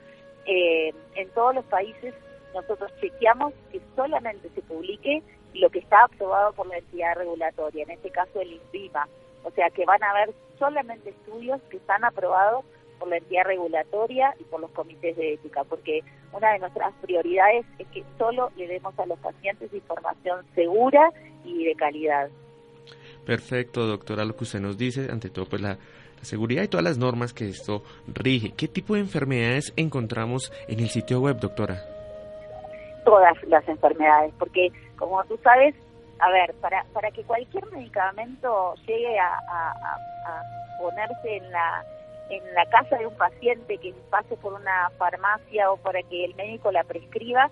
[0.46, 2.14] eh, en todos los países,
[2.60, 5.22] nosotros chequeamos que solamente se publique
[5.54, 9.08] lo que está aprobado por la entidad regulatoria, en este caso el INVIMA.
[9.44, 12.64] O sea que van a haber solamente estudios que están aprobados
[12.98, 16.00] por la entidad regulatoria y por los comités de ética, porque
[16.32, 21.10] una de nuestras prioridades es que solo le demos a los pacientes información segura
[21.44, 22.28] y de calidad.
[23.24, 25.78] Perfecto, doctora, lo que usted nos dice, ante todo, pues la
[26.18, 28.52] la seguridad y todas las normas que esto rige.
[28.56, 31.97] ¿Qué tipo de enfermedades encontramos en el sitio web, doctora?
[33.08, 35.74] Todas las enfermedades, porque como tú sabes,
[36.18, 39.96] a ver, para, para que cualquier medicamento llegue a,
[40.78, 41.84] ponerse en la
[42.28, 46.34] en la casa de un paciente que pase por una farmacia o para que el
[46.34, 47.50] médico la prescriba,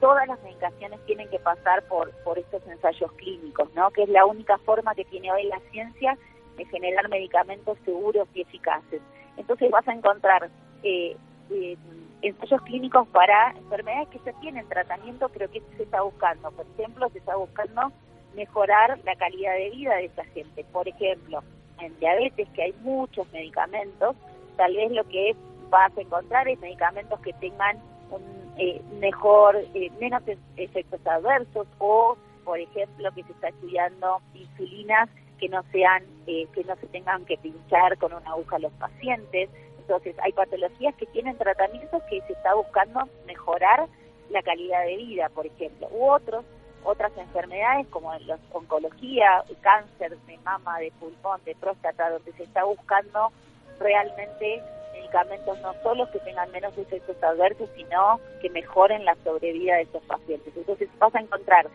[0.00, 3.92] todas las medicaciones tienen que pasar por, por estos ensayos clínicos, ¿no?
[3.92, 6.18] Que es la única forma que tiene hoy la ciencia
[6.56, 9.00] de generar medicamentos seguros y eficaces.
[9.36, 10.50] Entonces vas a encontrar
[10.82, 11.16] eh,
[11.50, 11.76] eh,
[12.22, 16.50] ensayos clínicos para enfermedades que se tienen tratamiento, pero que se está buscando.
[16.50, 17.92] Por ejemplo, se está buscando
[18.34, 20.64] mejorar la calidad de vida de esa gente.
[20.72, 21.42] Por ejemplo,
[21.80, 24.16] en diabetes, que hay muchos medicamentos,
[24.56, 25.36] tal vez lo que
[25.70, 27.78] vas a encontrar es medicamentos que tengan
[28.10, 28.22] un
[28.56, 29.56] eh, mejor,
[30.00, 30.22] menos
[30.56, 35.08] efectos adversos o, por ejemplo, que se está estudiando insulinas
[35.38, 38.72] que no sean, eh, que no se tengan que pinchar con una aguja a los
[38.72, 39.48] pacientes.
[39.88, 43.86] Entonces, hay patologías que tienen tratamientos que se está buscando mejorar
[44.28, 46.44] la calidad de vida, por ejemplo, u otros,
[46.84, 52.64] otras enfermedades como la oncología, cáncer de mama, de pulmón, de próstata, donde se está
[52.64, 53.32] buscando
[53.80, 54.62] realmente
[54.92, 60.02] medicamentos no solo que tengan menos efectos adversos, sino que mejoren la sobrevida de estos
[60.02, 60.52] pacientes.
[60.54, 61.66] Entonces vas a encontrar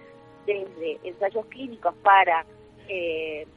[0.46, 2.46] desde ensayos clínicos para
[2.88, 3.48] eh,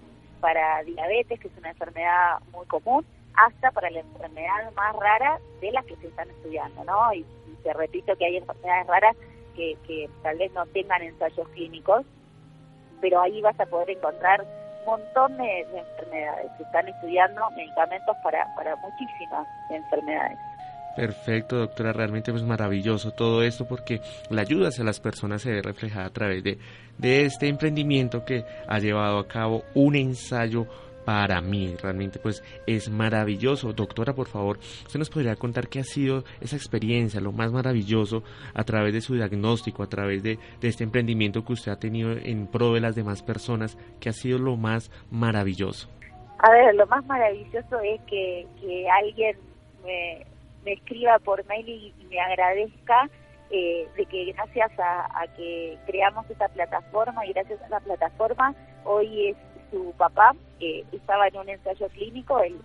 [0.40, 3.04] para diabetes, que es una enfermedad muy común,
[3.36, 7.12] hasta para la enfermedad más rara de las que se están estudiando, ¿no?
[7.14, 7.24] Y,
[7.62, 9.16] te repito que hay enfermedades raras
[9.56, 12.06] que, tal vez no tengan ensayos clínicos,
[13.00, 14.46] pero ahí vas a poder encontrar
[14.86, 16.52] montón de, enfermedades.
[16.56, 20.38] Se están estudiando medicamentos para, para muchísimas enfermedades.
[20.96, 21.92] Perfecto, doctora.
[21.92, 26.10] Realmente es maravilloso todo esto porque la ayuda hacia las personas se ve reflejada a
[26.10, 26.58] través de,
[26.96, 30.66] de este emprendimiento que ha llevado a cabo un ensayo
[31.06, 31.74] para mí.
[31.80, 33.72] Realmente pues es maravilloso.
[33.72, 38.24] Doctora, por favor, ¿usted nos podría contar qué ha sido esa experiencia, lo más maravilloso
[38.52, 42.48] a través de su diagnóstico, a través de, este emprendimiento que usted ha tenido en
[42.48, 43.78] pro de las demás personas?
[44.00, 45.88] ¿Qué ha sido lo más maravilloso?
[46.40, 49.36] A ver, lo más maravilloso es que, que alguien
[49.84, 50.26] me,
[50.66, 53.08] escriba por mail y, me agradezca
[53.50, 58.54] eh, de que gracias a, que creamos esta plataforma y gracias a la plataforma
[58.84, 59.36] hoy es
[59.70, 62.58] su papá, que estaba en un ensayo clínico, el,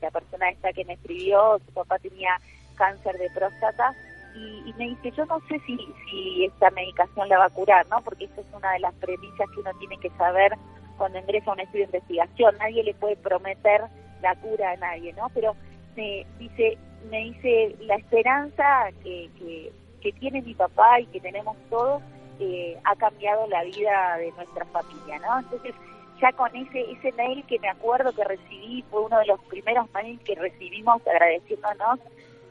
[0.00, 2.40] la persona esta que me escribió, su papá tenía
[2.76, 3.94] cáncer de próstata
[4.34, 5.78] y, me dice, yo no sé si,
[6.10, 8.02] si esta medicación la va a curar, ¿no?
[8.02, 10.52] Porque eso es una de las premisas que uno tiene que saber
[10.98, 12.56] cuando ingresa a un estudio de investigación.
[12.58, 13.82] Nadie le puede prometer
[14.22, 15.28] la cura a nadie, ¿no?
[15.34, 15.54] Pero
[15.94, 16.76] me dice,
[17.10, 22.02] me dice la esperanza que, que, que tiene mi papá y que tenemos todos
[22.40, 25.38] eh, ha cambiado la vida de nuestra familia, ¿no?
[25.38, 25.74] Entonces,
[26.20, 29.90] ya con ese ese mail que me acuerdo que recibí, fue uno de los primeros
[29.92, 32.00] mails que recibimos agradeciéndonos,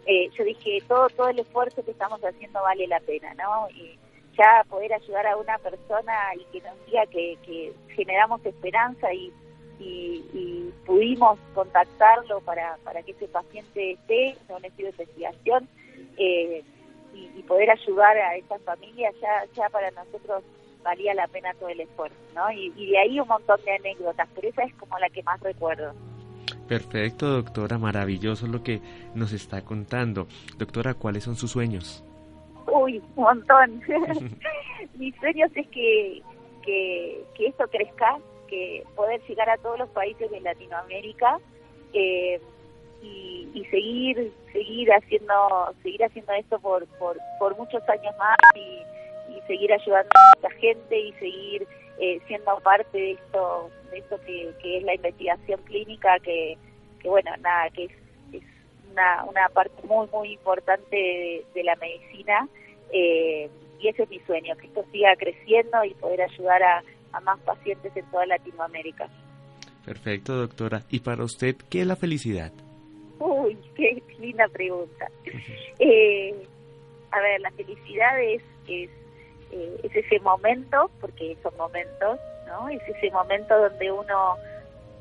[0.05, 3.69] eh, yo dije, todo todo el esfuerzo que estamos haciendo vale la pena, ¿no?
[3.69, 3.97] Y
[4.37, 9.31] ya poder ayudar a una persona y que nos diga que, generamos esperanza y,
[9.79, 15.69] y, pudimos contactarlo para, para que ese paciente esté estudio de investigación
[16.17, 16.63] eh,
[17.13, 20.43] y, y, poder ayudar a esa familia, ya, ya para nosotros
[20.83, 22.51] valía la pena todo el esfuerzo, ¿no?
[22.51, 25.93] Y, de ahí un montón de anécdotas, pero esa es como la que más recuerdo.
[26.67, 28.81] Perfecto, doctora, maravilloso lo que
[29.15, 30.27] nos está contando.
[30.57, 32.03] Doctora, ¿cuáles son sus sueños?
[32.67, 33.81] Uy, un montón.
[34.97, 36.21] Mis sueños es que,
[36.63, 38.17] que, que, esto crezca,
[38.47, 41.39] que poder llegar a todos los países de Latinoamérica
[41.93, 42.39] eh,
[43.01, 48.81] y, y, seguir seguir haciendo seguir haciendo esto por, por, por muchos años más y
[49.47, 51.67] seguir ayudando a mucha gente y seguir
[51.99, 56.57] eh, siendo parte de esto de esto que, que es la investigación clínica que,
[56.99, 57.91] que bueno nada que es,
[58.31, 58.43] es
[58.91, 62.47] una, una parte muy muy importante de, la medicina
[62.91, 67.19] eh, y ese es mi sueño que esto siga creciendo y poder ayudar a, a
[67.21, 69.09] más pacientes en toda Latinoamérica.
[69.85, 70.83] Perfecto doctora.
[70.89, 72.53] Y para usted qué es la felicidad
[73.23, 75.09] uy qué linda pregunta.
[75.79, 76.33] Eh,
[77.11, 78.89] a ver la felicidad es, es
[79.53, 82.69] eh, es ese momento, porque son momentos, ¿no?
[82.69, 84.35] Es ese momento donde uno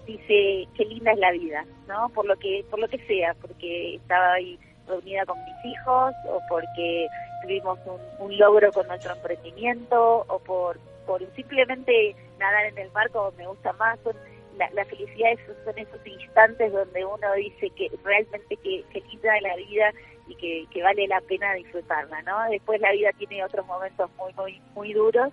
[0.07, 2.09] dice qué linda es la vida, ¿no?
[2.11, 6.41] Por lo que por lo que sea, porque estaba ahí reunida con mis hijos o
[6.49, 7.07] porque
[7.43, 7.79] tuvimos
[8.19, 13.47] un, logro con nuestro emprendimiento o por por simplemente nadar en el mar como me
[13.47, 14.17] gusta más son
[14.59, 19.37] la, la felicidad esos, son esos instantes donde uno dice que realmente que, que linda
[19.37, 19.93] es la vida
[20.33, 22.51] y que, que, vale la pena disfrutarla, ¿no?
[22.51, 25.33] Después la vida tiene otros momentos muy, muy, muy duros,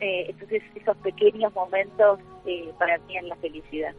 [0.00, 3.94] eh, entonces esos pequeños momentos eh, para mí es la felicidad.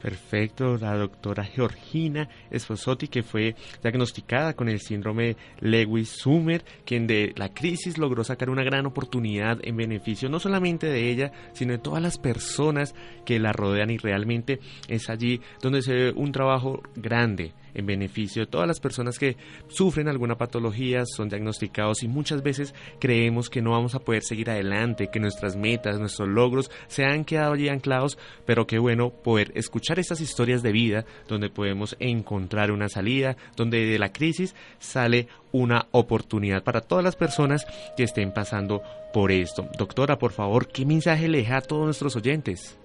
[0.00, 7.50] Perfecto, la doctora Georgina Esposotti, que fue diagnosticada con el síndrome Lewis-Sumer, quien de la
[7.50, 12.02] crisis logró sacar una gran oportunidad en beneficio no solamente de ella, sino de todas
[12.02, 12.94] las personas
[13.26, 18.42] que la rodean y realmente es allí donde se ve un trabajo grande en beneficio
[18.42, 19.36] de todas las personas que
[19.68, 24.50] sufren alguna patología, son diagnosticados y muchas veces creemos que no vamos a poder seguir
[24.50, 29.52] adelante, que nuestras metas, nuestros logros se han quedado allí anclados, pero qué bueno poder
[29.54, 35.28] escuchar estas historias de vida donde podemos encontrar una salida, donde de la crisis sale
[35.52, 37.66] una oportunidad para todas las personas
[37.96, 39.68] que estén pasando por esto.
[39.76, 42.78] Doctora, por favor, ¿qué mensaje le deja a todos nuestros oyentes?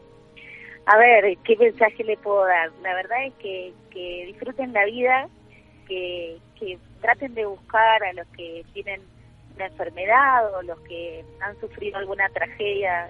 [0.87, 2.71] A ver, ¿qué mensaje le puedo dar?
[2.83, 5.27] La verdad es que, que disfruten la vida,
[5.87, 9.01] que, que traten de buscar a los que tienen
[9.55, 13.09] una enfermedad o los que han sufrido alguna tragedia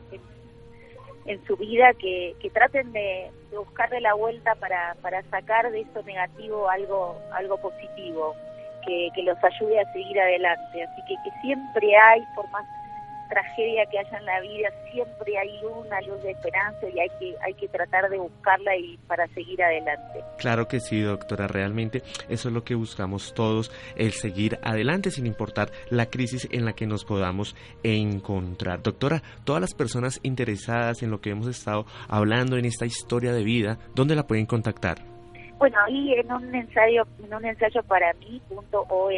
[1.26, 5.82] en, su vida, que, que traten de, de buscarle la vuelta para, para sacar de
[5.82, 8.36] eso negativo algo, algo positivo,
[8.86, 10.84] que, que los ayude a seguir adelante.
[10.84, 12.65] Así que, que siempre hay, por más
[13.30, 17.36] tragedia que haya en la vida, siempre hay una luz de esperanza y hay que,
[17.41, 20.23] hay que tratar de buscarla y para seguir adelante.
[20.38, 25.26] Claro que sí, doctora, realmente eso es lo que buscamos todos, el seguir adelante sin
[25.26, 28.82] importar la crisis en la que nos podamos encontrar.
[28.82, 33.43] Doctora, todas las personas interesadas en lo que hemos estado hablando en esta historia de
[33.43, 34.97] vida, ¿dónde la pueden contactar?
[35.57, 39.15] Bueno, ahí en un ensayo, en un ensayo para mí.org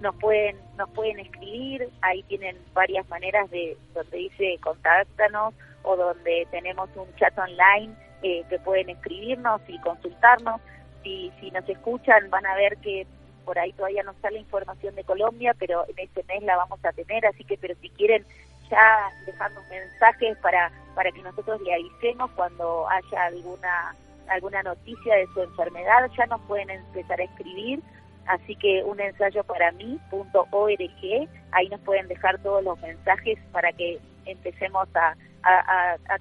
[0.00, 6.46] nos pueden nos pueden escribir ahí tienen varias maneras de donde dice contáctanos o donde
[6.50, 10.60] tenemos un chat online eh, que pueden escribirnos y consultarnos.
[11.02, 13.06] Si si nos escuchan van a ver que
[13.44, 16.92] por ahí todavía no sale información de Colombia pero en este mes la vamos a
[16.92, 18.24] tener así que pero si quieren
[18.70, 23.94] ya dejando mensajes para para que nosotros le avisemos cuando haya alguna
[24.28, 27.80] alguna noticia de su enfermedad ya nos pueden empezar a escribir
[28.30, 33.98] Así que un ensayo para mí.org, ahí nos pueden dejar todos los mensajes para que
[34.24, 35.16] empecemos a,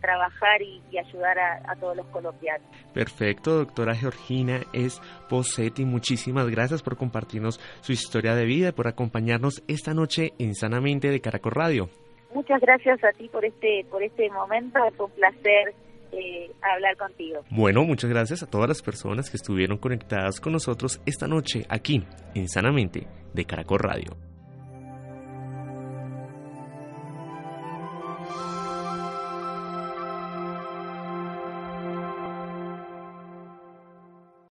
[0.02, 2.68] trabajar y, ayudar a, todos los colombianos.
[2.96, 5.00] Perfecto, doctora Georgina es
[5.30, 10.56] Posetti, muchísimas gracias por compartirnos su historia de vida y por acompañarnos esta noche en
[10.56, 11.90] Sanamente de Caracol Radio.
[12.34, 15.76] Muchas gracias a ti por este, por este momento, fue un placer
[16.12, 17.44] eh, hablar contigo.
[17.50, 22.04] Bueno, muchas gracias a todas las personas que estuvieron conectadas con nosotros esta noche aquí
[22.36, 24.29] en Sanamente de Caracol Radio.